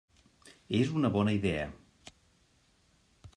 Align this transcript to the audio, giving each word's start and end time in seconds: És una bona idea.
És 0.77 0.93
una 1.01 1.11
bona 1.17 1.35
idea. 1.41 1.69